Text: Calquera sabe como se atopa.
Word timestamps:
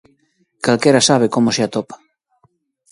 Calquera 0.65 1.01
sabe 1.09 1.27
como 1.33 1.49
se 1.55 1.61
atopa. 1.63 1.95